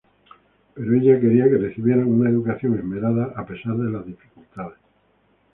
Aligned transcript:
Pero 0.75 0.89
ella 0.97 1.19
quería 1.23 1.43
que 1.47 1.59
recibieran 1.65 2.07
una 2.15 2.27
educación 2.31 2.73
esmerada, 2.75 3.33
a 3.35 3.45
pesar 3.45 3.75
de 3.77 3.91
las 3.91 4.03
dificultades. 4.03 4.79